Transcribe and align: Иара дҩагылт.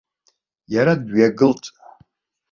Иара 0.73 0.93
дҩагылт. 1.03 1.63